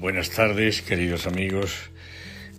Buenas 0.00 0.30
tardes, 0.30 0.80
queridos 0.80 1.26
amigos. 1.26 1.90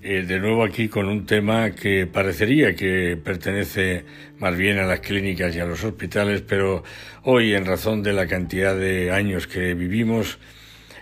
Eh, 0.04 0.26
de 0.28 0.40
nuevo 0.40 0.62
aquí 0.62 0.90
con 0.90 1.08
un 1.08 1.26
tema 1.26 1.72
que 1.72 2.06
parecería 2.06 2.76
que 2.76 3.16
pertenece 3.16 4.04
más 4.40 4.58
bien 4.58 4.78
a 4.78 4.86
las 4.86 5.00
clínicas 5.00 5.56
y 5.56 5.62
a 5.62 5.66
los 5.66 5.82
hospitales, 5.86 6.42
pero 6.42 6.84
hoy, 7.24 7.54
en 7.54 7.66
razón 7.66 8.04
de 8.04 8.12
la 8.12 8.28
cantidad 8.28 8.76
de 8.76 9.12
años 9.12 9.48
que 9.48 9.74
vivimos 9.74 10.38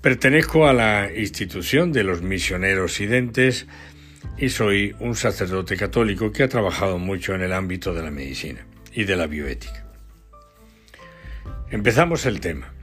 Pertenezco 0.00 0.68
a 0.68 0.72
la 0.72 1.10
institución 1.12 1.92
de 1.92 2.04
los 2.04 2.22
misioneros 2.22 3.00
identes 3.00 3.66
y 4.38 4.50
soy 4.50 4.94
un 5.00 5.16
sacerdote 5.16 5.76
católico 5.76 6.30
que 6.30 6.44
ha 6.44 6.48
trabajado 6.48 6.98
mucho 6.98 7.34
en 7.34 7.42
el 7.42 7.52
ámbito 7.52 7.92
de 7.92 8.02
la 8.02 8.12
medicina 8.12 8.64
y 8.92 9.02
de 9.04 9.16
la 9.16 9.26
bioética. 9.26 9.84
Empezamos 11.70 12.26
el 12.26 12.38
tema. 12.38 12.75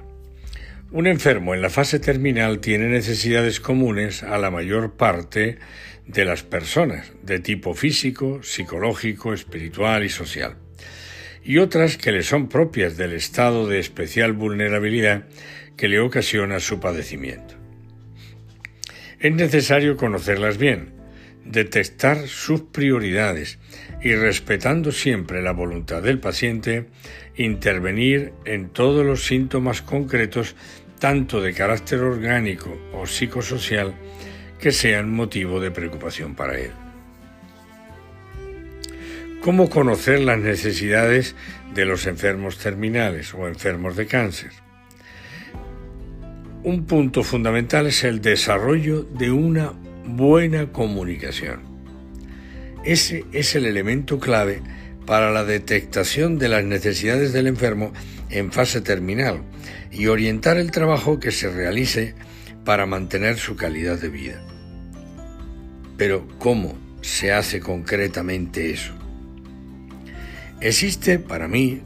Un 0.94 1.08
enfermo 1.08 1.56
en 1.56 1.64
la 1.64 1.72
fase 1.72 1.98
terminal 1.98 2.60
tiene 2.60 2.88
necesidades 2.88 3.60
comunes 3.60 4.22
a 4.22 4.38
la 4.38 4.52
mayor 4.52 4.92
parte 4.96 5.58
de 6.06 6.24
las 6.24 6.44
personas, 6.44 7.12
de 7.24 7.40
tipo 7.40 7.74
físico, 7.74 8.44
psicológico, 8.44 9.34
espiritual 9.34 10.04
y 10.06 10.10
social, 10.10 10.56
y 11.44 11.58
otras 11.58 11.98
que 11.98 12.12
le 12.12 12.22
son 12.22 12.48
propias 12.48 12.96
del 12.96 13.14
estado 13.14 13.68
de 13.68 13.80
especial 13.80 14.34
vulnerabilidad 14.34 15.24
que 15.78 15.88
le 15.88 16.00
ocasiona 16.00 16.60
su 16.60 16.80
padecimiento. 16.80 17.56
Es 19.20 19.34
necesario 19.34 19.98
conocerlas 19.98 20.60
bien, 20.60 20.94
detectar 21.44 22.28
sus 22.28 22.62
prioridades 22.62 23.58
y 24.02 24.14
respetando 24.14 24.92
siempre 24.92 25.42
la 25.42 25.54
voluntad 25.54 26.04
del 26.04 26.20
paciente, 26.20 26.86
intervenir 27.36 28.34
en 28.46 28.70
todos 28.70 29.04
los 29.04 29.26
síntomas 29.26 29.82
concretos 29.82 30.56
tanto 31.04 31.42
de 31.42 31.54
carácter 31.54 32.00
orgánico 32.00 32.80
o 32.94 33.06
psicosocial, 33.06 33.94
que 34.58 34.72
sean 34.72 35.12
motivo 35.12 35.60
de 35.60 35.70
preocupación 35.70 36.34
para 36.34 36.58
él. 36.58 36.72
¿Cómo 39.42 39.70
conocer 39.70 40.22
las 40.22 40.40
necesidades 40.40 41.36
de 41.74 41.84
los 41.84 42.08
enfermos 42.08 42.58
terminales 42.58 43.34
o 43.34 43.50
enfermos 43.50 43.98
de 43.98 44.06
cáncer? 44.08 44.52
Un 46.64 46.86
punto 46.86 47.22
fundamental 47.22 47.88
es 47.88 48.06
el 48.06 48.22
desarrollo 48.22 49.04
de 49.04 49.30
una 49.30 49.74
buena 50.06 50.72
comunicación. 50.72 51.64
Ese 52.86 53.26
es 53.34 53.56
el 53.56 53.66
elemento 53.66 54.20
clave 54.20 54.62
para 55.06 55.32
la 55.32 55.44
detectación 55.44 56.40
de 56.40 56.48
las 56.48 56.64
necesidades 56.64 57.34
del 57.34 57.48
enfermo 57.48 57.92
en 58.34 58.52
fase 58.52 58.82
terminal 58.82 59.44
y 59.92 60.08
orientar 60.08 60.58
el 60.58 60.72
trabajo 60.72 61.20
que 61.20 61.32
se 61.32 61.50
realice 61.50 62.16
para 62.66 62.86
mantener 62.86 63.38
su 63.38 63.56
calidad 63.56 64.00
de 64.00 64.10
vida. 64.10 64.42
Pero 65.98 66.28
¿cómo 66.40 66.78
se 67.02 67.32
hace 67.32 67.60
concretamente 67.60 68.72
eso? 68.72 68.94
Existe 70.60 71.20
para 71.20 71.48
mí, 71.48 71.82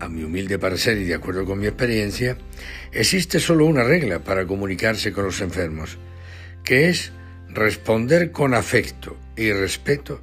a 0.00 0.08
mi 0.08 0.22
humilde 0.24 0.58
parecer 0.58 0.96
y 0.96 1.04
de 1.04 1.14
acuerdo 1.14 1.44
con 1.44 1.58
mi 1.58 1.66
experiencia, 1.66 2.38
existe 2.92 3.38
solo 3.38 3.66
una 3.66 3.84
regla 3.84 4.20
para 4.20 4.46
comunicarse 4.46 5.12
con 5.12 5.24
los 5.24 5.40
enfermos, 5.42 5.98
que 6.64 6.88
es 6.88 7.12
responder 7.48 8.32
con 8.32 8.54
afecto 8.54 9.18
y 9.36 9.52
respeto 9.52 10.22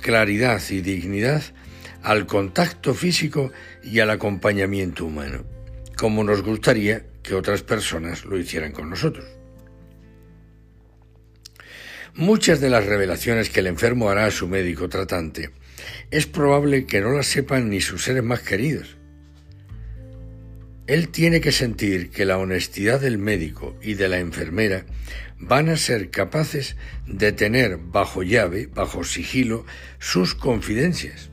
claridad 0.00 0.60
y 0.68 0.82
dignidad 0.82 1.42
al 2.04 2.26
contacto 2.26 2.92
físico 2.92 3.50
y 3.82 4.00
al 4.00 4.10
acompañamiento 4.10 5.06
humano, 5.06 5.44
como 5.96 6.22
nos 6.22 6.42
gustaría 6.42 7.06
que 7.22 7.34
otras 7.34 7.62
personas 7.62 8.26
lo 8.26 8.38
hicieran 8.38 8.72
con 8.72 8.90
nosotros. 8.90 9.24
Muchas 12.14 12.60
de 12.60 12.68
las 12.68 12.84
revelaciones 12.84 13.48
que 13.48 13.60
el 13.60 13.66
enfermo 13.66 14.10
hará 14.10 14.26
a 14.26 14.30
su 14.30 14.46
médico 14.46 14.88
tratante 14.88 15.50
es 16.10 16.26
probable 16.26 16.84
que 16.84 17.00
no 17.00 17.10
las 17.10 17.26
sepan 17.26 17.70
ni 17.70 17.80
sus 17.80 18.04
seres 18.04 18.22
más 18.22 18.40
queridos. 18.40 18.96
Él 20.86 21.08
tiene 21.08 21.40
que 21.40 21.52
sentir 21.52 22.10
que 22.10 22.26
la 22.26 22.36
honestidad 22.36 23.00
del 23.00 23.16
médico 23.16 23.74
y 23.80 23.94
de 23.94 24.08
la 24.10 24.18
enfermera 24.18 24.84
van 25.38 25.70
a 25.70 25.78
ser 25.78 26.10
capaces 26.10 26.76
de 27.06 27.32
tener 27.32 27.78
bajo 27.78 28.22
llave, 28.22 28.66
bajo 28.66 29.04
sigilo, 29.04 29.64
sus 29.98 30.34
confidencias. 30.34 31.30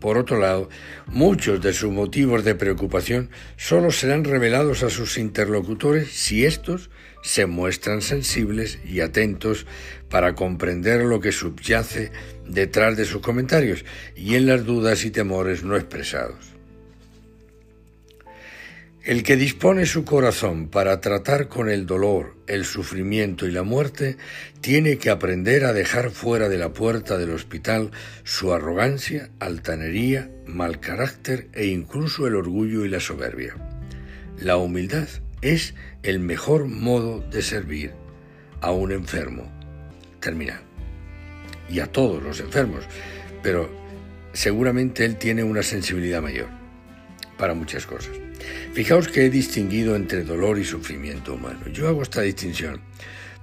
Por 0.00 0.16
otro 0.16 0.38
lado, 0.38 0.68
muchos 1.06 1.60
de 1.60 1.72
sus 1.72 1.90
motivos 1.90 2.44
de 2.44 2.54
preocupación 2.54 3.30
solo 3.56 3.90
serán 3.90 4.24
revelados 4.24 4.82
a 4.82 4.90
sus 4.90 5.18
interlocutores 5.18 6.10
si 6.12 6.44
éstos 6.44 6.90
se 7.22 7.46
muestran 7.46 8.00
sensibles 8.00 8.78
y 8.84 9.00
atentos 9.00 9.66
para 10.08 10.34
comprender 10.34 11.02
lo 11.04 11.20
que 11.20 11.32
subyace 11.32 12.12
detrás 12.46 12.96
de 12.96 13.04
sus 13.04 13.20
comentarios 13.20 13.84
y 14.14 14.36
en 14.36 14.46
las 14.46 14.64
dudas 14.64 15.04
y 15.04 15.10
temores 15.10 15.64
no 15.64 15.76
expresados. 15.76 16.57
El 19.04 19.22
que 19.22 19.36
dispone 19.36 19.86
su 19.86 20.04
corazón 20.04 20.68
para 20.68 21.00
tratar 21.00 21.48
con 21.48 21.70
el 21.70 21.86
dolor, 21.86 22.36
el 22.48 22.64
sufrimiento 22.64 23.46
y 23.46 23.52
la 23.52 23.62
muerte, 23.62 24.16
tiene 24.60 24.98
que 24.98 25.08
aprender 25.08 25.64
a 25.64 25.72
dejar 25.72 26.10
fuera 26.10 26.48
de 26.48 26.58
la 26.58 26.72
puerta 26.72 27.16
del 27.16 27.30
hospital 27.30 27.92
su 28.24 28.52
arrogancia, 28.52 29.30
altanería, 29.38 30.30
mal 30.46 30.80
carácter 30.80 31.48
e 31.52 31.66
incluso 31.66 32.26
el 32.26 32.34
orgullo 32.34 32.84
y 32.84 32.88
la 32.88 32.98
soberbia. 32.98 33.54
La 34.36 34.56
humildad 34.56 35.08
es 35.42 35.74
el 36.02 36.18
mejor 36.18 36.66
modo 36.66 37.20
de 37.20 37.42
servir 37.42 37.92
a 38.60 38.72
un 38.72 38.90
enfermo. 38.90 39.50
Terminal 40.20 40.60
y 41.70 41.78
a 41.78 41.86
todos 41.86 42.22
los 42.22 42.40
enfermos, 42.40 42.84
pero 43.42 43.70
seguramente 44.32 45.04
él 45.04 45.16
tiene 45.16 45.44
una 45.44 45.62
sensibilidad 45.62 46.20
mayor 46.20 46.57
para 47.38 47.54
muchas 47.54 47.86
cosas. 47.86 48.12
Fijaos 48.74 49.08
que 49.08 49.24
he 49.24 49.30
distinguido 49.30 49.96
entre 49.96 50.24
dolor 50.24 50.58
y 50.58 50.64
sufrimiento 50.64 51.34
humano. 51.34 51.60
Yo 51.72 51.88
hago 51.88 52.02
esta 52.02 52.20
distinción 52.20 52.80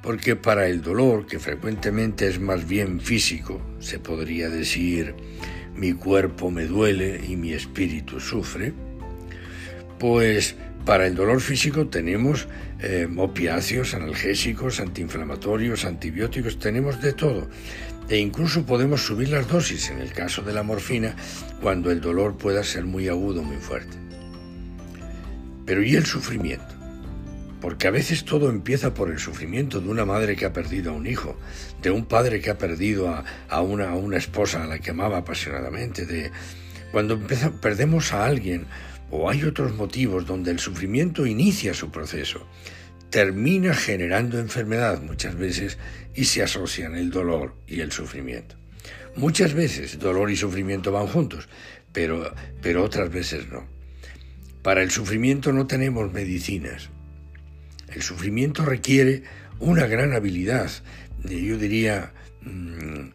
porque 0.01 0.35
para 0.35 0.67
el 0.67 0.83
dolor, 0.83 1.25
que 1.25 1.39
frecuentemente 1.39 2.27
es 2.27 2.39
más 2.39 2.67
bien 2.67 2.99
físico, 2.99 3.59
se 3.79 3.97
podría 3.97 4.49
decir 4.49 5.15
mi 5.75 5.93
cuerpo 5.93 6.51
me 6.51 6.65
duele 6.65 7.19
y 7.27 7.35
mi 7.35 7.53
espíritu 7.53 8.19
sufre, 8.19 8.71
pues 9.99 10.55
Para 10.85 11.07
el 11.07 11.15
dolor 11.15 11.41
físico 11.41 11.87
tenemos 11.87 12.47
eh, 12.79 13.07
opiáceos, 13.17 13.95
analgésicos, 13.95 14.79
antiinflamatorios, 14.79 15.83
antibióticos, 15.83 16.59
tenemos 16.59 17.01
de 17.01 17.13
todo. 17.13 17.49
E 18.07 18.17
incluso 18.17 18.65
podemos 18.65 19.01
subir 19.01 19.29
las 19.29 19.47
dosis 19.47 19.89
en 19.89 19.99
el 19.99 20.11
caso 20.13 20.43
de 20.43 20.53
la 20.53 20.61
morfina 20.61 21.15
cuando 21.61 21.89
el 21.91 22.01
dolor 22.01 22.37
pueda 22.37 22.63
ser 22.63 22.85
muy 22.85 23.07
agudo, 23.07 23.41
muy 23.41 23.57
fuerte. 23.57 23.97
Pero 25.65 25.81
¿y 25.81 25.95
el 25.95 26.05
sufrimiento? 26.05 26.75
Porque 27.59 27.87
a 27.87 27.91
veces 27.91 28.23
todo 28.23 28.51
empieza 28.51 28.93
por 28.93 29.09
el 29.09 29.17
sufrimiento 29.17 29.81
de 29.81 29.89
una 29.89 30.05
madre 30.05 30.35
que 30.35 30.45
ha 30.45 30.53
perdido 30.53 30.91
a 30.91 30.93
un 30.93 31.07
hijo, 31.07 31.35
de 31.81 31.89
un 31.89 32.05
padre 32.05 32.41
que 32.41 32.51
ha 32.51 32.59
perdido 32.59 33.09
a, 33.09 33.61
una, 33.61 33.89
a 33.89 33.95
una, 33.95 34.17
esposa 34.17 34.63
a 34.63 34.67
la 34.67 34.77
que 34.77 34.91
amaba 34.91 35.17
apasionadamente, 35.17 36.05
de 36.05 36.31
cuando 36.91 37.19
perdemos 37.59 38.13
a 38.13 38.25
alguien 38.25 38.67
o 39.09 39.29
hay 39.31 39.43
otros 39.43 39.73
motivos 39.75 40.27
donde 40.27 40.51
el 40.51 40.59
sufrimiento 40.59 41.25
inicia 41.25 41.73
su 41.73 41.89
proceso, 41.89 42.45
termina 43.09 43.73
generando 43.73 44.39
enfermedad 44.39 45.01
muchas 45.01 45.35
veces 45.35 45.77
y 46.13 46.25
se 46.25 46.43
asocian 46.43 46.95
el 46.95 47.11
dolor 47.11 47.55
y 47.67 47.81
el 47.81 47.91
sufrimiento. 47.91 48.55
Muchas 49.15 49.53
veces 49.53 49.99
dolor 49.99 50.29
y 50.31 50.35
sufrimiento 50.35 50.91
van 50.91 51.07
juntos, 51.07 51.47
pero, 51.93 52.33
pero 52.61 52.83
otras 52.83 53.11
veces 53.11 53.47
no. 53.49 53.65
Para 54.61 54.81
el 54.81 54.91
sufrimiento 54.91 55.53
no 55.53 55.67
tenemos 55.67 56.11
medicinas. 56.11 56.89
El 57.93 58.01
sufrimiento 58.01 58.65
requiere 58.65 59.23
una 59.59 59.87
gran 59.87 60.13
habilidad, 60.13 60.69
yo 61.23 61.57
diría, 61.57 62.13
mm, 62.41 63.09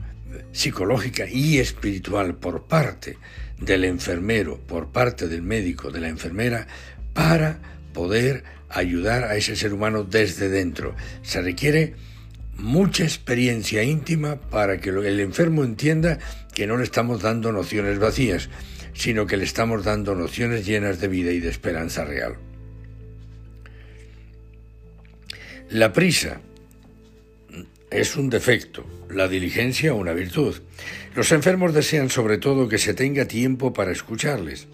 psicológica 0.52 1.26
y 1.28 1.58
espiritual 1.58 2.36
por 2.36 2.66
parte 2.66 3.18
del 3.60 3.84
enfermero, 3.84 4.58
por 4.58 4.90
parte 4.90 5.28
del 5.28 5.42
médico, 5.42 5.90
de 5.90 6.00
la 6.00 6.08
enfermera, 6.08 6.66
para 7.12 7.60
poder 7.92 8.44
ayudar 8.68 9.24
a 9.24 9.36
ese 9.36 9.56
ser 9.56 9.72
humano 9.72 10.04
desde 10.04 10.48
dentro. 10.48 10.94
Se 11.22 11.42
requiere 11.42 11.94
mucha 12.56 13.04
experiencia 13.04 13.82
íntima 13.82 14.36
para 14.36 14.78
que 14.78 14.90
el 14.90 15.20
enfermo 15.20 15.64
entienda 15.64 16.18
que 16.54 16.66
no 16.66 16.76
le 16.76 16.84
estamos 16.84 17.22
dando 17.22 17.52
nociones 17.52 17.98
vacías, 17.98 18.48
sino 18.94 19.26
que 19.26 19.36
le 19.36 19.44
estamos 19.44 19.84
dando 19.84 20.14
nociones 20.14 20.66
llenas 20.66 21.00
de 21.00 21.08
vida 21.08 21.32
y 21.32 21.40
de 21.40 21.48
esperanza 21.48 22.04
real. 22.04 22.36
La 25.70 25.92
prisa 25.92 26.40
es 27.90 28.16
un 28.16 28.28
defecto, 28.28 28.84
la 29.08 29.28
diligencia 29.28 29.94
una 29.94 30.12
virtud. 30.12 30.56
Los 31.14 31.32
enfermos 31.32 31.74
desean 31.74 32.10
sobre 32.10 32.38
todo 32.38 32.68
que 32.68 32.78
se 32.78 32.94
tenga 32.94 33.24
tiempo 33.24 33.72
para 33.72 33.92
escucharles. 33.92 34.68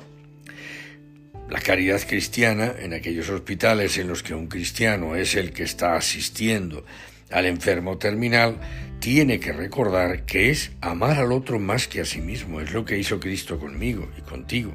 La 1.48 1.60
caridad 1.60 2.00
cristiana, 2.06 2.74
en 2.76 2.92
aquellos 2.92 3.30
hospitales 3.30 3.98
en 3.98 4.08
los 4.08 4.24
que 4.24 4.34
un 4.34 4.48
cristiano 4.48 5.14
es 5.14 5.36
el 5.36 5.52
que 5.52 5.62
está 5.62 5.94
asistiendo 5.94 6.84
al 7.30 7.46
enfermo 7.46 7.98
terminal, 7.98 8.58
tiene 8.98 9.38
que 9.38 9.52
recordar 9.52 10.24
que 10.24 10.50
es 10.50 10.72
amar 10.80 11.18
al 11.18 11.30
otro 11.30 11.60
más 11.60 11.86
que 11.86 12.00
a 12.00 12.04
sí 12.04 12.20
mismo. 12.20 12.60
Es 12.60 12.72
lo 12.72 12.84
que 12.84 12.98
hizo 12.98 13.20
Cristo 13.20 13.60
conmigo 13.60 14.10
y 14.18 14.22
contigo, 14.22 14.74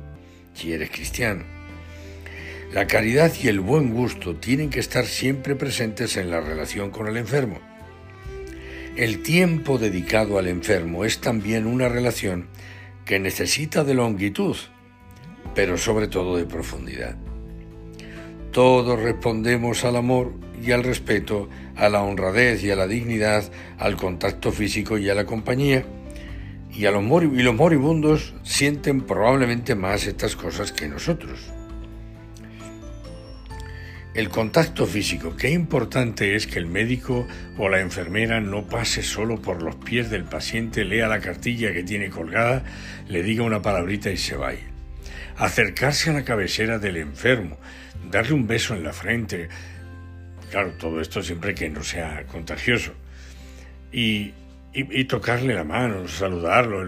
si 0.54 0.72
eres 0.72 0.92
cristiano. 0.92 1.44
La 2.74 2.88
caridad 2.88 3.34
y 3.44 3.50
el 3.50 3.60
buen 3.60 3.94
gusto 3.94 4.38
tienen 4.38 4.70
que 4.70 4.80
estar 4.80 5.06
siempre 5.06 5.58
presentes 5.58 6.16
en 6.16 6.32
la 6.32 6.40
relación 6.40 6.90
con 6.90 7.06
el 7.08 7.18
enfermo. 7.18 7.60
El 8.96 9.24
tiempo 9.24 9.78
dedicado 9.78 10.40
al 10.40 10.48
enfermo 10.48 11.04
es 11.04 11.20
también 11.20 11.66
una 11.66 11.90
relación 11.90 12.48
que 13.04 13.20
necesita 13.20 13.84
de 13.84 13.94
longitud, 13.94 14.56
pero 15.56 15.78
sobre 15.78 16.08
todo 16.08 16.38
de 16.38 16.46
profundidad. 16.46 17.16
Todos 18.52 19.00
respondemos 19.00 19.86
al 19.86 19.96
amor 19.96 20.34
y 20.62 20.72
al 20.72 20.84
respeto, 20.84 21.50
a 21.76 21.90
la 21.90 22.04
honradez 22.04 22.64
y 22.64 22.72
a 22.72 22.76
la 22.76 22.86
dignidad, 22.86 23.50
al 23.78 23.96
contacto 23.96 24.52
físico 24.52 24.98
y 24.98 25.10
a 25.10 25.16
la 25.16 25.26
compañía. 25.26 25.86
Y, 26.74 26.86
a 26.86 26.92
los, 26.92 27.04
los 27.04 27.56
moribundos 27.56 28.34
sienten 28.44 29.02
probablemente 29.02 29.76
más 29.76 30.06
estas 30.06 30.36
cosas 30.36 30.72
que 30.72 30.88
nosotros. 30.88 31.40
El 34.14 34.28
contacto 34.28 34.86
físico. 34.86 35.38
Qué 35.38 35.50
importante 35.50 36.36
es 36.36 36.46
que 36.46 36.60
el 36.60 36.66
médico 36.66 37.26
o 37.58 37.70
la 37.70 37.80
enfermera 37.80 38.42
no 38.42 38.68
pase 38.68 39.04
solo 39.04 39.42
por 39.42 39.64
los 39.64 39.76
pies 39.76 40.10
del 40.10 40.26
paciente, 40.26 40.84
lea 40.84 41.08
la 41.08 41.22
cartilla 41.22 41.72
que 41.72 41.84
tiene 41.84 42.10
colgada, 42.10 42.64
le 43.08 43.24
diga 43.24 43.44
una 43.44 43.62
palabrita 43.62 44.12
y 44.12 44.18
se 44.18 44.36
vaya. 44.36 44.72
Acercarse 45.38 46.10
a 46.10 46.14
la 46.14 46.24
cabecera 46.24 46.80
del 46.80 46.98
enfermo, 46.98 47.58
darle 48.10 48.34
un 48.34 48.48
beso 48.48 48.76
en 48.76 48.84
la 48.84 48.94
frente. 48.94 49.50
Claro, 50.50 50.72
todo 50.74 51.02
esto 51.02 51.22
siempre 51.22 51.56
que 51.56 51.70
no 51.70 51.84
sea 51.84 52.26
contagioso. 52.28 52.94
Y, 53.92 54.34
y 54.74 55.04
tocarle 55.06 55.54
la 55.54 55.64
mano, 55.64 56.08
saludarlo. 56.08 56.82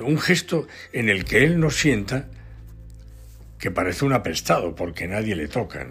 Un 0.00 0.18
gesto 0.18 0.66
en 0.92 1.08
el 1.08 1.24
que 1.24 1.44
él 1.44 1.60
no 1.60 1.70
sienta 1.70 2.28
que 3.58 3.70
parece 3.70 4.04
un 4.04 4.12
apestado 4.12 4.74
porque 4.74 5.06
nadie 5.06 5.34
le 5.34 5.48
toca. 5.48 5.86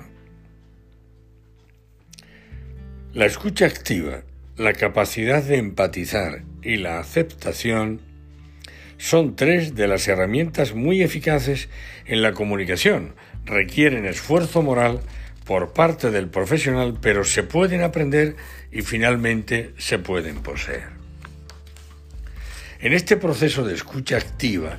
La 3.14 3.26
escucha 3.26 3.66
activa, 3.66 4.24
la 4.58 4.74
capacidad 4.74 5.44
de 5.44 5.58
empatizar 5.58 6.44
y 6.62 6.78
la 6.78 7.00
aceptación 7.00 8.02
son 9.04 9.36
tres 9.36 9.76
de 9.76 9.86
las 9.86 10.08
herramientas 10.08 10.74
muy 10.74 11.04
eficaces 11.04 11.68
en 12.06 12.22
la 12.22 12.32
comunicación. 12.32 13.16
Requieren 13.44 14.06
esfuerzo 14.06 14.62
moral 14.62 15.02
por 15.44 15.74
parte 15.74 16.10
del 16.10 16.30
profesional, 16.30 16.98
pero 17.02 17.26
se 17.26 17.44
pueden 17.44 17.82
aprender 17.82 18.38
y 18.72 18.82
finalmente 18.82 19.74
se 19.78 20.00
pueden 20.00 20.42
poseer. 20.42 20.88
En 22.80 22.94
este 22.94 23.18
proceso 23.18 23.66
de 23.66 23.74
escucha 23.74 24.16
activa, 24.16 24.78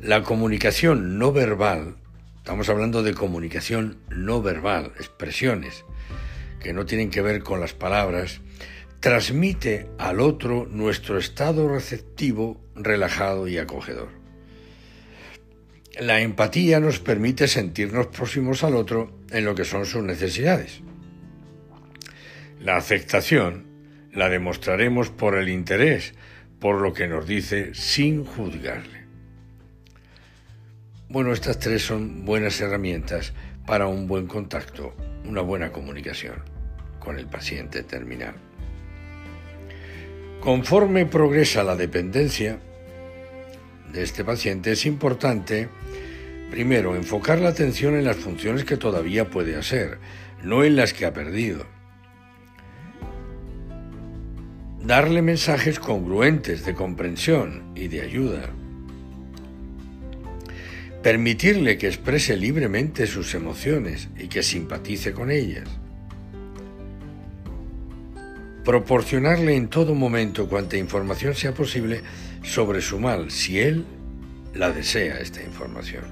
la 0.00 0.22
comunicación 0.22 1.18
no 1.18 1.32
verbal, 1.32 1.96
estamos 2.38 2.70
hablando 2.70 3.02
de 3.02 3.12
comunicación 3.12 3.98
no 4.08 4.40
verbal, 4.40 4.92
expresiones, 4.96 5.84
que 6.60 6.72
no 6.72 6.86
tienen 6.86 7.10
que 7.10 7.20
ver 7.20 7.42
con 7.42 7.60
las 7.60 7.74
palabras, 7.74 8.40
transmite 9.00 9.88
al 9.98 10.20
otro 10.20 10.66
nuestro 10.70 11.18
estado 11.18 11.68
receptivo, 11.68 12.60
relajado 12.74 13.48
y 13.48 13.58
acogedor. 13.58 14.08
La 15.98 16.20
empatía 16.20 16.80
nos 16.80 16.98
permite 16.98 17.48
sentirnos 17.48 18.08
próximos 18.08 18.64
al 18.64 18.74
otro 18.74 19.18
en 19.30 19.44
lo 19.44 19.54
que 19.54 19.64
son 19.64 19.86
sus 19.86 20.02
necesidades. 20.02 20.82
La 22.60 22.76
aceptación 22.76 23.66
la 24.12 24.28
demostraremos 24.28 25.10
por 25.10 25.36
el 25.36 25.48
interés, 25.48 26.14
por 26.58 26.80
lo 26.80 26.92
que 26.92 27.06
nos 27.06 27.26
dice 27.26 27.74
sin 27.74 28.24
juzgarle. 28.24 29.06
Bueno, 31.08 31.32
estas 31.32 31.58
tres 31.58 31.82
son 31.82 32.24
buenas 32.24 32.60
herramientas 32.60 33.32
para 33.66 33.86
un 33.86 34.06
buen 34.06 34.26
contacto, 34.26 34.94
una 35.24 35.40
buena 35.40 35.70
comunicación 35.70 36.42
con 36.98 37.18
el 37.18 37.26
paciente 37.26 37.82
terminal. 37.82 38.45
Conforme 40.46 41.06
progresa 41.06 41.64
la 41.64 41.74
dependencia 41.74 42.60
de 43.92 44.00
este 44.04 44.22
paciente, 44.22 44.70
es 44.70 44.86
importante, 44.86 45.68
primero, 46.52 46.94
enfocar 46.94 47.40
la 47.40 47.48
atención 47.48 47.96
en 47.96 48.04
las 48.04 48.14
funciones 48.14 48.62
que 48.62 48.76
todavía 48.76 49.28
puede 49.28 49.56
hacer, 49.56 49.98
no 50.44 50.62
en 50.62 50.76
las 50.76 50.92
que 50.92 51.04
ha 51.04 51.12
perdido. 51.12 51.66
Darle 54.84 55.20
mensajes 55.20 55.80
congruentes 55.80 56.64
de 56.64 56.74
comprensión 56.74 57.72
y 57.74 57.88
de 57.88 58.02
ayuda. 58.02 58.48
Permitirle 61.02 61.76
que 61.76 61.88
exprese 61.88 62.36
libremente 62.36 63.08
sus 63.08 63.34
emociones 63.34 64.10
y 64.16 64.28
que 64.28 64.44
simpatice 64.44 65.12
con 65.12 65.32
ellas 65.32 65.68
proporcionarle 68.66 69.54
en 69.54 69.68
todo 69.68 69.94
momento 69.94 70.48
cuanta 70.48 70.76
información 70.76 71.36
sea 71.36 71.54
posible 71.54 72.02
sobre 72.42 72.80
su 72.80 72.98
mal, 72.98 73.30
si 73.30 73.60
él 73.60 73.86
la 74.54 74.72
desea 74.72 75.20
esta 75.20 75.40
información. 75.40 76.02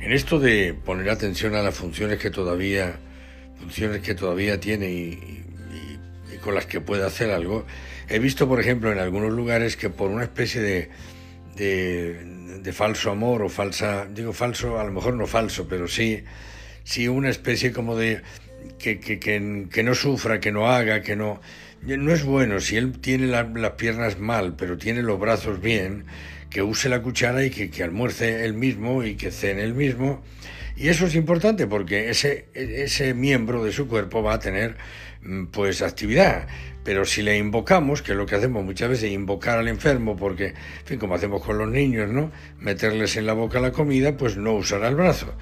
En 0.00 0.12
esto 0.12 0.38
de 0.38 0.74
poner 0.74 1.08
atención 1.08 1.54
a 1.54 1.62
las 1.62 1.74
funciones 1.74 2.18
que 2.18 2.30
todavía, 2.30 2.96
funciones 3.58 4.02
que 4.02 4.14
todavía 4.14 4.60
tiene 4.60 4.90
y, 4.90 5.38
con 6.44 6.54
las 6.54 6.66
que 6.66 6.82
puede 6.82 7.06
hacer 7.06 7.30
algo, 7.30 7.64
he 8.08 8.18
visto, 8.18 8.46
por 8.46 8.60
ejemplo, 8.60 8.92
en 8.92 8.98
algunos 8.98 9.32
lugares 9.32 9.78
que 9.78 9.88
por 9.88 10.10
una 10.10 10.24
especie 10.24 10.60
de, 10.60 10.90
de, 11.56 12.58
de 12.60 12.72
falso 12.74 13.10
amor 13.10 13.42
o 13.42 13.48
falsa, 13.48 14.06
digo 14.12 14.34
falso, 14.34 14.78
a 14.78 14.84
lo 14.84 14.92
mejor 14.92 15.14
no 15.14 15.26
falso, 15.26 15.66
pero 15.66 15.88
sí 15.88 16.22
sí 16.84 17.08
una 17.08 17.30
especie 17.30 17.72
como 17.72 17.96
de 17.96 18.22
que, 18.78 18.98
que, 19.00 19.18
que, 19.18 19.82
no 19.82 19.94
sufra, 19.94 20.40
que 20.40 20.52
no 20.52 20.68
haga, 20.70 21.02
que 21.02 21.16
no, 21.16 21.40
no 21.82 22.12
es 22.12 22.24
bueno 22.24 22.60
si 22.60 22.76
él 22.76 22.98
tiene 23.00 23.26
las 23.26 23.70
piernas 23.72 24.18
mal, 24.18 24.54
pero 24.56 24.78
tiene 24.78 25.02
los 25.02 25.18
brazos 25.18 25.60
bien, 25.60 26.04
que 26.50 26.62
use 26.62 26.88
la 26.88 27.02
cuchara 27.02 27.44
y 27.44 27.50
que, 27.50 27.70
que 27.70 27.82
almuerce 27.82 28.44
él 28.44 28.54
mismo 28.54 29.04
y 29.04 29.14
que 29.14 29.30
cene 29.30 29.62
él 29.62 29.74
mismo. 29.74 30.22
Y 30.76 30.88
eso 30.88 31.06
es 31.06 31.14
importante 31.14 31.66
porque 31.66 32.10
ese, 32.10 32.46
ese 32.54 33.14
miembro 33.14 33.64
de 33.64 33.72
su 33.72 33.86
cuerpo 33.88 34.22
va 34.22 34.34
a 34.34 34.38
tener 34.38 34.76
mm, 35.22 35.46
pues 35.46 35.82
actividad. 35.82 36.46
Pero 36.84 37.04
si 37.04 37.22
le 37.22 37.38
invocamos, 37.38 38.02
que 38.02 38.12
es 38.12 38.18
lo 38.18 38.26
que 38.26 38.34
hacemos 38.34 38.64
muchas 38.64 38.88
veces, 38.88 39.12
invocar 39.12 39.58
al 39.58 39.68
enfermo, 39.68 40.16
porque, 40.16 40.54
fin, 40.84 40.98
como 40.98 41.14
hacemos 41.14 41.44
con 41.44 41.56
los 41.58 41.68
niños, 41.68 42.10
¿no? 42.10 42.32
Meterles 42.58 43.16
en 43.16 43.26
la 43.26 43.34
boca 43.34 43.60
la 43.60 43.70
comida, 43.70 44.16
pues 44.16 44.36
no 44.36 44.54
usará 44.54 44.88
el 44.88 44.96
brazo. 44.96 45.32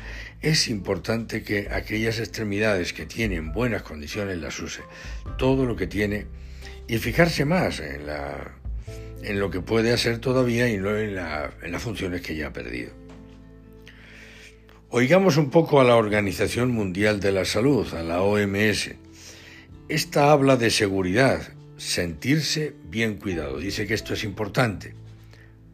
Es 0.40 0.68
importante 0.68 1.42
que 1.42 1.68
aquellas 1.70 2.18
extremidades 2.18 2.92
que 2.92 3.06
tienen 3.06 3.52
buenas 3.52 3.82
condiciones 3.82 4.38
las 4.38 4.58
use. 4.60 4.82
Todo 5.38 5.66
lo 5.66 5.76
que 5.76 5.86
tiene 5.86 6.26
y 6.88 6.98
fijarse 6.98 7.44
más 7.44 7.80
en, 7.80 8.06
la, 8.06 8.52
lo 9.22 9.50
que 9.50 9.60
puede 9.60 9.92
hacer 9.92 10.18
todavía 10.18 10.68
y 10.68 10.78
no 10.78 10.96
en, 10.96 11.18
en 11.18 11.72
las 11.72 11.82
funciones 11.82 12.22
que 12.22 12.36
ya 12.36 12.48
ha 12.48 12.52
perdido. 12.52 12.92
Oigamos 14.88 15.36
un 15.36 15.50
poco 15.50 15.80
a 15.80 15.84
la 15.84 15.96
Organización 15.96 16.70
Mundial 16.70 17.20
de 17.20 17.32
la 17.32 17.44
Salud, 17.44 17.92
a 17.94 18.02
la 18.02 18.22
OMS 18.22 18.90
esta 19.90 20.30
habla 20.30 20.56
de 20.56 20.70
seguridad, 20.70 21.42
sentirse 21.76 22.74
bien 22.84 23.16
cuidado. 23.16 23.58
Dice 23.58 23.88
que 23.88 23.94
esto 23.94 24.14
es 24.14 24.22
importante 24.22 24.94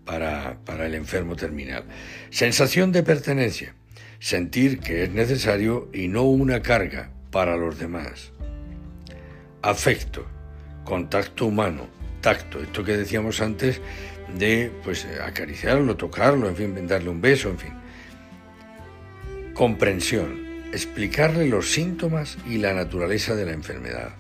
para 0.07 0.87
el 0.87 0.95
enfermo 0.95 1.37
terminal. 1.37 1.85
Sensación 2.31 2.93
de 2.93 3.03
pertenencia, 3.03 3.75
sentir 4.19 4.81
que 4.81 5.05
es 5.05 5.11
necesario 5.11 5.89
y 5.93 6.09
no 6.09 6.23
una 6.23 6.63
carga 6.63 7.11
para 7.31 7.57
los 7.57 7.79
demás. 7.79 8.33
Afecto, 9.63 10.27
contacto 10.85 11.47
humano, 11.47 11.89
tacto, 12.21 12.61
esto 12.61 12.85
que 12.85 12.97
decíamos 12.97 13.41
antes 13.41 13.81
de 14.39 14.73
pues 14.85 15.07
acariciarlo, 15.25 15.97
tocarlo, 15.97 16.49
en 16.49 16.57
fin, 16.57 16.87
darle 16.87 17.11
un 17.11 17.21
beso, 17.21 17.51
en 17.51 17.59
fin. 17.59 17.73
Comprensión, 19.55 20.47
explicarle 20.73 21.49
los 21.49 21.71
síntomas 21.73 22.39
y 22.47 22.59
la 22.59 22.75
naturaleza 22.75 23.35
de 23.35 23.47
la 23.47 23.53
enfermedad. 23.53 24.15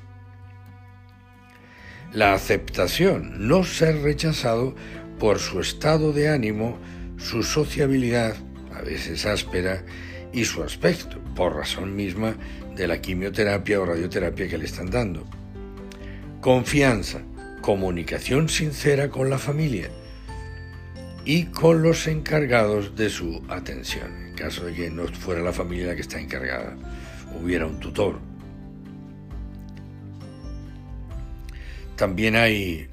La 2.12 2.35
aceptación, 2.35 3.49
no 3.49 3.65
ser 3.65 4.00
rechazado 4.03 4.75
por 5.19 5.38
su 5.38 5.61
estado 5.61 6.12
de 6.12 6.29
ánimo, 6.29 6.79
su 7.19 7.43
sociabilidad, 7.43 8.37
veces 8.87 9.26
áspera, 9.26 9.85
y 10.33 10.45
su 10.45 10.62
aspecto, 10.62 11.19
por 11.35 11.55
razón 11.55 11.95
misma 11.95 12.35
de 12.75 12.87
la 12.87 13.00
quimioterapia 13.00 13.81
o 13.81 13.87
radioterapia 13.87 14.49
que 14.49 14.59
le 14.59 14.64
están 14.64 14.90
dando. 14.90 15.26
Confianza, 16.40 17.23
comunicación 17.61 18.49
sincera 18.49 19.09
con 19.09 19.31
la 19.31 19.38
familia 19.38 19.90
y 21.25 21.47
con 21.47 21.83
los 21.83 22.07
encargados 22.07 22.97
de 22.97 23.11
su 23.11 23.43
atención 23.49 24.26
caso 24.37 24.66
de 24.66 24.75
que 24.75 24.90
no 24.90 25.09
fuera 25.09 25.43
la 25.43 25.52
familia 25.52 25.88
la 25.88 25.95
que 25.97 26.02
está 26.02 26.21
encargada, 26.21 26.76
hubiera 27.43 27.66
un 27.66 27.81
tutor. 27.81 28.21
También 31.97 32.37
hay 32.37 32.88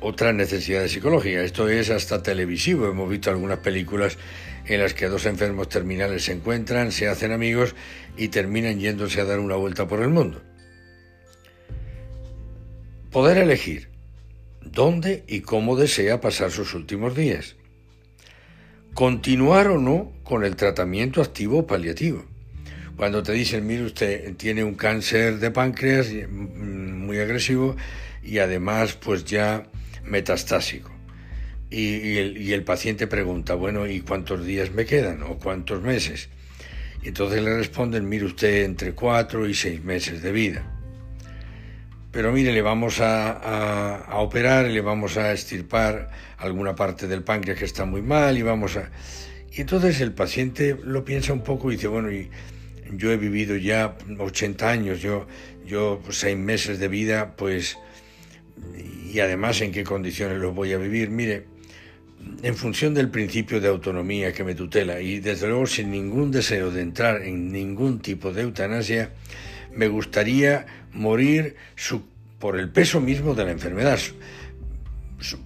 otras 0.00 0.34
necesidades 0.34 0.92
psicológicas, 0.92 1.44
esto 1.44 1.68
es 1.68 1.90
hasta 1.90 2.22
televisivo, 2.22 2.88
hemos 2.88 3.08
visto 3.08 3.30
algunas 3.30 3.58
películas 3.58 4.18
en 4.66 4.80
las 4.80 4.94
que 4.94 5.08
dos 5.08 5.26
enfermos 5.26 5.68
terminales 5.68 6.24
se 6.24 6.32
encuentran, 6.32 6.92
se 6.92 7.08
hacen 7.08 7.32
amigos 7.32 7.74
y 8.16 8.28
terminan 8.28 8.78
yéndose 8.78 9.20
a 9.20 9.24
dar 9.24 9.40
una 9.40 9.56
vuelta 9.56 9.86
por 9.86 10.02
el 10.02 10.08
mundo. 10.08 10.42
Poder 13.10 13.38
elegir 13.38 13.88
dónde 14.62 15.24
y 15.26 15.40
cómo 15.40 15.76
desea 15.76 16.20
pasar 16.20 16.50
sus 16.50 16.74
últimos 16.74 17.16
días 17.16 17.56
continuar 18.94 19.68
o 19.68 19.78
no 19.78 20.12
con 20.22 20.44
el 20.44 20.56
tratamiento 20.56 21.22
activo 21.22 21.66
paliativo. 21.66 22.24
Cuando 22.96 23.22
te 23.22 23.32
dicen, 23.32 23.66
mire 23.66 23.84
usted, 23.84 24.36
tiene 24.36 24.62
un 24.62 24.74
cáncer 24.74 25.38
de 25.38 25.50
páncreas 25.50 26.08
mm, 26.10 27.06
muy 27.06 27.18
agresivo 27.18 27.76
y 28.22 28.38
además 28.38 28.94
pues 28.94 29.24
ya 29.24 29.66
metastásico. 30.04 30.90
Y, 31.70 32.16
el, 32.52 32.64
paciente 32.64 33.06
pregunta, 33.06 33.54
bueno, 33.54 33.86
¿y 33.86 34.00
cuántos 34.00 34.44
días 34.44 34.72
me 34.72 34.84
quedan? 34.86 35.22
¿O 35.22 35.38
cuántos 35.38 35.82
meses? 35.82 36.28
Y 37.02 37.08
entonces 37.08 37.42
le 37.42 37.56
responden, 37.56 38.08
mire 38.08 38.26
usted, 38.26 38.64
entre 38.64 38.92
cuatro 38.92 39.48
y 39.48 39.54
seis 39.54 39.82
meses 39.82 40.20
de 40.20 40.32
vida 40.32 40.80
pero 42.12 42.32
mire, 42.32 42.52
le 42.52 42.62
vamos 42.62 43.00
a, 43.00 44.08
operar, 44.14 44.66
le 44.66 44.80
vamos 44.80 45.16
a 45.16 45.32
extirpar 45.32 46.10
alguna 46.38 46.74
parte 46.74 47.06
del 47.06 47.22
páncreas 47.22 47.58
que 47.58 47.64
está 47.64 47.84
muy 47.84 48.02
mal 48.02 48.36
y 48.36 48.42
vamos 48.42 48.76
a... 48.76 48.90
Y 49.52 49.60
entonces 49.60 50.00
el 50.00 50.12
paciente 50.12 50.76
lo 50.82 51.04
piensa 51.04 51.32
un 51.32 51.42
poco 51.42 51.70
y 51.70 51.76
dice, 51.76 51.88
bueno, 51.88 52.10
y 52.10 52.30
yo 52.92 53.12
he 53.12 53.16
vivido 53.16 53.56
ya 53.56 53.96
80 54.18 54.68
años, 54.68 55.00
yo, 55.00 55.26
yo 55.64 56.00
pues, 56.04 56.18
seis 56.18 56.36
meses 56.36 56.78
de 56.80 56.88
vida, 56.88 57.36
pues, 57.36 57.78
y 59.12 59.20
además 59.20 59.60
en 59.60 59.72
qué 59.72 59.84
condiciones 59.84 60.38
los 60.38 60.54
voy 60.54 60.72
a 60.72 60.78
vivir. 60.78 61.10
Mire, 61.10 61.44
en 62.42 62.54
función 62.54 62.94
del 62.94 63.08
principio 63.08 63.60
de 63.60 63.68
autonomía 63.68 64.32
que 64.32 64.44
me 64.44 64.54
tutela 64.54 65.00
y 65.00 65.20
desde 65.20 65.48
luego 65.48 65.66
sin 65.66 65.90
ningún 65.90 66.30
deseo 66.30 66.70
de 66.70 66.82
entrar 66.82 67.22
en 67.22 67.50
ningún 67.50 68.00
tipo 68.00 68.32
de 68.32 68.42
eutanasia, 68.42 69.12
me 69.74 69.88
gustaría 69.88 70.66
morir 70.92 71.56
por 72.38 72.58
el 72.58 72.70
peso 72.70 73.00
mismo 73.00 73.34
de 73.34 73.44
la 73.44 73.50
enfermedad, 73.50 73.98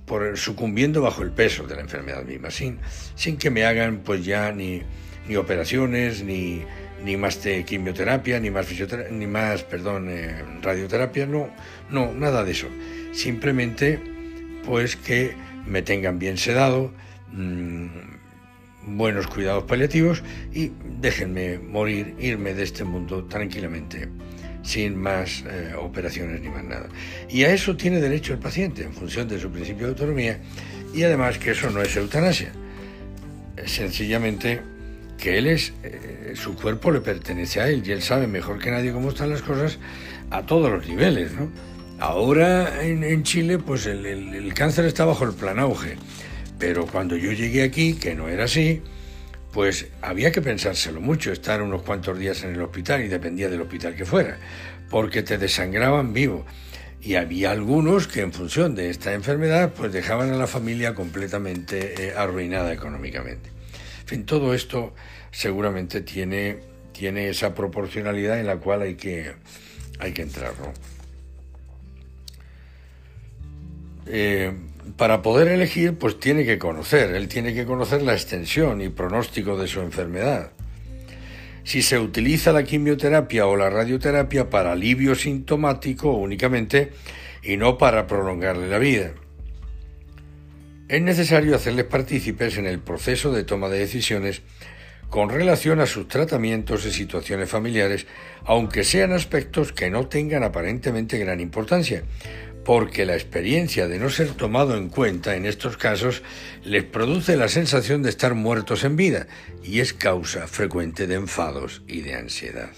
por 0.07 0.37
sucumbiendo 0.37 1.03
bajo 1.03 1.23
el 1.23 1.31
peso 1.31 1.67
de 1.67 1.77
la 1.77 1.83
enfermedad 1.83 2.25
misma, 2.25 2.51
sin, 2.51 2.79
sin 3.15 3.37
que 3.37 3.51
me 3.51 3.65
hagan 3.65 3.99
pues 4.05 4.25
ya 4.25 4.53
ni, 4.53 4.83
ni 5.29 5.37
operaciones, 5.37 6.23
ni, 6.23 6.63
ni 7.05 7.17
más 7.17 7.37
quimioterapia, 7.67 8.41
ni 8.41 8.51
más 8.51 8.67
fisioterapia, 8.67 9.13
ni 9.13 9.27
más, 9.27 9.63
perdón, 9.63 10.09
eh, 10.09 10.43
radioterapia, 10.63 11.27
no, 11.27 11.51
no, 11.91 12.13
nada 12.15 12.45
de 12.45 12.53
eso. 12.53 12.69
Simplemente, 13.13 14.01
pues 14.65 14.97
que 14.97 15.35
me 15.67 15.83
tengan 15.83 16.19
bien 16.19 16.39
sedado, 16.39 16.93
mm, 17.33 17.87
buenos 18.87 19.27
cuidados 19.27 19.65
paliativos 19.65 20.23
y 20.53 20.73
déjenme 21.01 21.59
morir, 21.59 22.15
irme 22.19 22.55
de 22.55 22.63
este 22.63 22.85
mundo 22.85 23.25
tranquilamente, 23.25 24.09
sin 24.63 24.97
más 24.97 25.45
eh, 25.47 25.75
operaciones 25.79 26.41
ni 26.41 26.49
más 26.49 26.65
nada. 26.65 26.89
Y 27.29 27.45
a 27.45 27.53
eso 27.53 27.77
tiene 27.77 28.01
derecho 28.01 28.33
el 28.33 28.39
paciente 28.39 28.83
en 28.83 28.95
función 28.95 29.29
de 29.29 29.39
su 29.39 29.51
principio 29.51 29.87
de 29.87 29.93
autonomía 29.93 30.41
y 30.95 31.03
además 31.03 31.39
que 31.39 31.51
eso 31.51 31.71
no 31.71 31.83
es 31.83 31.95
eutanasia. 31.97 32.53
Sencillamente 33.67 34.74
que 35.25 35.39
él 35.39 35.47
es, 35.47 35.73
eh, 35.83 36.35
su 36.35 36.55
cuerpo 36.55 36.91
le 36.91 37.01
pertenece 37.01 37.59
a 37.59 37.69
él 37.71 37.83
y 37.83 37.93
él 37.93 38.03
sabe 38.03 38.27
mejor 38.27 38.59
que 38.59 38.71
nadie 38.71 38.93
cómo 38.93 39.09
están 39.09 39.31
las 39.31 39.41
cosas 39.41 39.79
a 40.31 40.45
todos 40.45 40.71
los 40.71 40.87
niveles, 40.87 41.33
¿no? 41.33 41.51
Ahora 41.99 42.85
en, 42.85 43.23
Chile, 43.23 43.59
pues 43.59 43.87
el, 43.87 44.53
cáncer 44.53 44.85
está 44.85 45.07
bajo 45.07 45.25
el 45.25 45.33
plan 45.33 45.59
auge 45.59 45.97
pero 46.59 46.87
cuando 46.87 47.17
yo 47.17 47.33
llegué 47.33 47.63
aquí, 47.63 47.95
que 47.95 48.15
no 48.15 48.29
era 48.29 48.45
así, 48.45 48.83
pues 49.51 49.87
había 50.03 50.31
que 50.31 50.43
pensárselo 50.43 51.01
mucho, 51.01 51.33
estar 51.33 51.63
unos 51.63 51.81
cuantos 51.81 52.19
días 52.19 52.45
en 52.45 52.51
el 52.55 52.61
hospital 52.61 53.03
y 53.03 53.09
dependía 53.09 53.49
del 53.49 53.63
hospital 53.63 53.97
que 53.97 54.05
fuera, 54.05 54.37
porque 54.91 55.23
te 55.23 55.39
desangraban 55.39 56.13
vivo. 56.13 56.45
Y 57.01 57.15
había 57.15 57.51
algunos 57.51 58.09
que 58.09 58.21
en 58.21 58.35
función 58.35 58.75
de 58.75 58.91
esta 58.91 59.15
enfermedad 59.15 59.73
pues 59.75 59.91
dejaban 59.91 60.31
a 60.33 60.37
la 60.37 60.47
familia 60.47 60.95
completamente 60.95 62.09
eh, 62.09 62.15
arruinada 62.15 62.75
económicamente. 62.75 63.54
En 64.05 64.09
fin, 64.09 64.27
todo 64.27 64.53
esto 64.53 64.93
seguramente 65.31 66.03
tiene, 66.03 66.59
tiene 66.93 67.31
esa 67.31 67.55
proporcionalidad 67.55 68.39
en 68.39 68.47
la 68.47 68.59
cual 68.59 68.83
hay 68.83 68.97
que, 68.97 69.33
hay 69.99 70.13
que 70.13 70.21
entrar. 70.21 70.53
Eh, 74.07 74.53
para 74.99 75.23
poder 75.23 75.49
elegir, 75.49 75.95
pues 75.95 76.21
tiene 76.21 76.45
que 76.45 76.59
conocer, 76.59 77.15
él 77.15 77.29
tiene 77.29 77.55
que 77.55 77.65
conocer 77.65 78.03
la 78.03 78.13
extensión 78.13 78.83
y 78.83 78.91
pronóstico 78.91 79.57
de 79.57 79.69
su 79.69 79.81
enfermedad. 79.81 80.53
Si 81.63 81.81
se 81.81 81.99
utiliza 81.99 82.53
la 82.53 82.65
quimioterapia 82.65 83.47
o 83.47 83.57
la 83.57 83.71
radioterapia 83.71 84.51
para 84.51 84.73
alivio 84.73 85.15
sintomático 85.15 86.11
únicamente 86.13 86.93
y 87.43 87.57
no 87.57 87.79
para 87.79 88.07
prolongarle 88.07 88.69
la 88.69 88.79
vida. 88.79 89.15
Es 90.87 91.01
necesario 91.01 91.57
hacerles 91.57 91.87
partícipes 91.87 92.59
en 92.59 92.67
el 92.67 92.79
proceso 92.79 93.33
de 93.33 93.45
toma 93.45 93.71
de 93.71 93.79
decisiones 93.79 94.43
con 95.09 95.31
relación 95.31 95.81
a 95.81 95.87
sus 95.87 96.09
tratamientos 96.09 96.85
y 96.85 96.91
situaciones 96.91 97.49
familiares, 97.49 98.07
aunque 98.45 98.85
sean 98.85 99.13
aspectos 99.13 99.73
que 99.73 99.89
no 99.89 100.09
tengan 100.09 100.43
aparentemente 100.43 101.19
gran 101.19 101.41
importancia, 101.41 102.05
porque 102.65 103.07
la 103.07 103.15
experiencia 103.15 103.89
de 103.89 103.99
no 103.99 104.11
ser 104.11 104.33
tomado 104.33 104.77
en 104.77 104.91
cuenta 104.91 105.37
en 105.37 105.47
estos 105.47 105.79
casos 105.79 106.23
les 106.65 106.85
produce 106.85 107.37
la 107.37 107.49
sensación 107.49 108.03
de 108.03 108.11
estar 108.11 108.35
muertos 108.35 108.85
en 108.85 108.97
vida 108.97 109.27
y 109.63 109.81
es 109.81 109.95
causa 109.95 110.47
frecuente 110.49 111.07
de 111.07 111.15
enfados 111.15 111.83
y 111.87 112.03
de 112.03 112.15
ansiedad. 112.15 112.73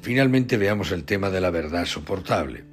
Finalmente 0.00 0.56
veamos 0.56 0.92
el 0.92 1.04
tema 1.04 1.28
de 1.28 1.40
la 1.42 1.50
verdad 1.50 1.84
soportable. 1.84 2.71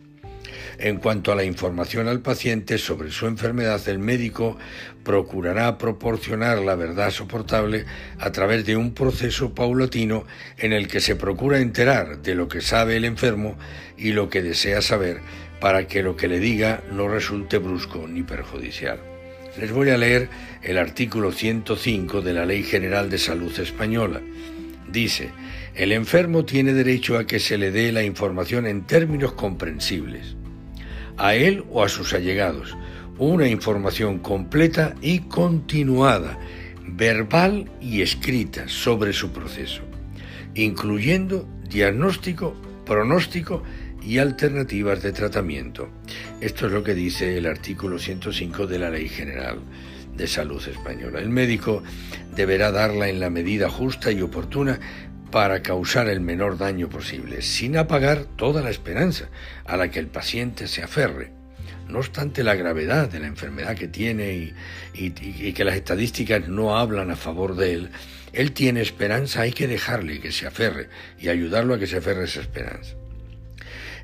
En 0.80 0.96
cuanto 0.96 1.34
a 1.34 1.36
la 1.36 1.44
información 1.44 2.08
al 2.08 2.22
paciente 2.22 2.78
sobre 2.78 3.12
su 3.12 3.28
enfermedad, 3.28 3.86
el 3.90 4.00
médico 4.00 4.58
procurará 5.04 5.78
proporcionar 5.78 6.60
la 6.60 6.76
verdad 6.76 7.12
soportable 7.12 7.86
a 8.18 8.32
través 8.32 8.66
de 8.66 8.78
un 8.78 8.94
proceso 8.94 9.54
paulatino 9.54 10.26
en 10.58 10.72
el 10.72 10.88
que 10.88 11.02
se 11.02 11.18
procura 11.18 11.60
enterar 11.60 12.22
de 12.22 12.34
lo 12.34 12.48
que 12.48 12.62
sabe 12.62 12.96
el 12.96 13.04
enfermo 13.04 13.58
y 13.98 14.14
lo 14.14 14.30
que 14.30 14.42
desea 14.42 14.82
saber 14.82 15.20
para 15.60 15.86
que 15.86 16.02
lo 16.02 16.16
que 16.16 16.30
le 16.30 16.40
diga 16.40 16.82
no 16.94 17.10
resulte 17.10 17.58
brusco 17.58 18.08
ni 18.08 18.24
perjudicial. 18.24 19.02
Les 19.60 19.74
voy 19.74 19.90
a 19.90 19.98
leer 19.98 20.30
el 20.64 20.78
artículo 20.78 21.34
105 21.34 22.22
de 22.22 22.34
la 22.34 22.46
Ley 22.46 22.64
General 22.64 23.10
de 23.10 23.18
Salud 23.18 23.58
Española. 23.60 24.22
Dice, 24.90 25.32
el 25.76 25.92
enfermo 25.92 26.46
tiene 26.46 26.72
derecho 26.72 27.18
a 27.18 27.26
que 27.26 27.40
se 27.40 27.58
le 27.58 27.72
dé 27.72 27.92
la 27.92 28.04
información 28.04 28.66
en 28.66 28.88
términos 28.88 29.34
comprensibles, 29.34 30.38
a 31.20 31.36
él 31.36 31.64
o 31.70 31.84
a 31.84 31.90
sus 31.90 32.14
allegados, 32.14 32.76
una 33.18 33.48
información 33.48 34.20
completa 34.20 34.96
y 35.02 35.20
continuada, 35.20 36.40
verbal 36.88 37.70
y 37.82 38.02
escrita 38.02 38.68
sobre 38.68 39.14
su 39.14 39.32
proceso, 39.32 39.82
incluyendo 40.56 41.48
diagnóstico, 41.70 42.56
pronóstico 42.86 43.62
y 44.02 44.18
alternativas 44.18 45.04
de 45.04 45.12
tratamiento. 45.12 45.90
Esto 46.42 46.68
es 46.68 46.72
lo 46.72 46.84
que 46.84 46.96
dice 46.96 47.38
el 47.38 47.46
artículo 47.46 48.00
105 48.00 48.66
de 48.66 48.80
la 48.80 48.90
Ley 48.90 49.10
General 49.10 49.60
de 50.16 50.28
Salud 50.28 50.66
Española. 50.68 51.20
El 51.20 51.30
médico 51.30 51.84
deberá 52.36 52.72
darla 52.72 53.10
en 53.10 53.20
la 53.20 53.30
medida 53.30 53.70
justa 53.70 54.12
y 54.12 54.22
oportuna 54.22 54.80
para 55.32 55.62
causar 55.62 56.10
el 56.10 56.22
menor 56.22 56.58
daño 56.58 56.90
posible, 56.90 57.42
sin 57.42 57.78
apagar 57.78 58.26
toda 58.26 58.62
la 58.62 58.70
esperanza 58.70 59.30
a 59.66 59.78
la 59.78 59.90
que 59.90 60.00
el 60.00 60.08
paciente 60.08 60.68
se 60.68 60.84
aferre. 60.84 61.32
No 61.88 62.00
obstante 62.00 62.44
la 62.44 62.56
gravedad 62.56 63.10
de 63.10 63.20
la 63.20 63.28
enfermedad 63.28 63.76
que 63.76 63.88
tiene 63.88 64.54
y, 64.94 65.12
que 65.54 65.64
las 65.64 65.76
estadísticas 65.76 66.48
no 66.48 66.78
hablan 66.78 67.10
a 67.12 67.16
favor 67.16 67.56
de 67.56 67.74
él, 67.74 67.90
él 68.32 68.52
tiene 68.52 68.82
esperanza, 68.82 69.42
hay 69.42 69.54
que 69.54 69.68
dejarle 69.68 70.20
que 70.20 70.32
se 70.32 70.46
aferre 70.46 70.90
y 71.20 71.30
ayudarlo 71.30 71.74
a 71.74 71.80
que 71.80 71.88
se 71.88 71.98
aferre 71.98 72.26
esa 72.26 72.42
esperanza. 72.42 72.96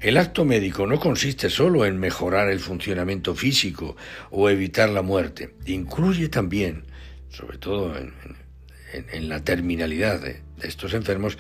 El 0.01 0.17
acto 0.17 0.46
médico 0.46 0.86
no 0.88 1.00
consiste 1.00 1.50
solo 1.50 1.86
en 1.86 2.00
mejorar 2.00 2.50
el 2.50 2.60
funcionamiento 2.60 3.34
físico 3.34 3.96
o 4.29 4.50
evitar 4.50 4.89
la 4.89 5.01
muerte, 5.01 5.55
incluye 5.65 6.27
también, 6.29 6.86
sobre 7.29 7.58
todo 7.58 7.96
en, 7.98 9.29
la 9.29 9.44
terminalidad 9.44 10.22
de, 10.22 10.44
estos 10.62 10.93
enfermos, 10.93 11.38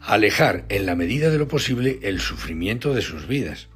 alejar 0.00 0.64
en 0.68 0.86
la 0.86 0.96
medida 0.96 1.30
de 1.30 1.38
lo 1.38 1.48
posible 1.48 1.98
el 2.02 2.20
sufrimiento 2.20 2.94
de 2.94 3.02
sus 3.02 3.26
vidas. 3.26 3.68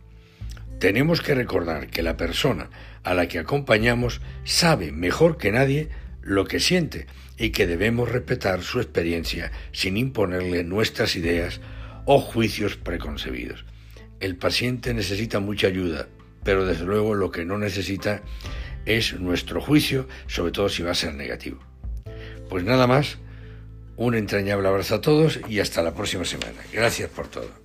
Tenemos 0.78 1.20
que 1.20 1.34
recordar 1.34 1.88
que 1.88 2.02
la 2.02 2.16
persona 2.16 2.70
a 3.02 3.14
la 3.14 3.28
que 3.28 3.38
acompañamos 3.38 4.20
sabe 4.44 4.92
mejor 4.92 5.36
que 5.36 5.52
nadie 5.52 5.88
lo 6.22 6.46
que 6.46 6.60
siente 6.60 7.06
y 7.38 7.50
que 7.50 7.66
debemos 7.66 8.10
respetar 8.10 8.62
su 8.62 8.80
experiencia 8.80 9.52
sin 9.72 9.96
imponerle 9.96 10.64
nuestras 10.64 11.16
ideas 11.16 11.60
o 12.06 12.20
juicios 12.20 12.76
preconcebidos. 12.76 13.64
El 14.20 14.36
paciente 14.36 14.94
necesita 14.94 15.40
mucha 15.40 15.66
ayuda, 15.66 16.08
pero 16.44 16.66
desde 16.66 16.84
luego 16.84 17.14
lo 17.14 17.30
que 17.30 17.44
no 17.44 17.58
necesita 17.58 18.22
es 18.86 19.18
nuestro 19.18 19.60
juicio, 19.60 20.08
sobre 20.26 20.52
todo 20.52 20.68
si 20.68 20.82
va 20.82 20.92
a 20.92 20.94
ser 20.94 21.14
negativo. 21.14 21.58
Pues 22.48 22.64
nada 22.64 22.86
más, 22.86 23.18
un 23.96 24.14
entrañable 24.14 24.68
abrazo 24.68 24.96
a 24.96 25.00
todos 25.00 25.40
y 25.48 25.60
hasta 25.60 25.82
la 25.82 25.94
próxima 25.94 26.24
semana. 26.24 26.62
Gracias 26.72 27.10
por 27.10 27.28
todo. 27.28 27.63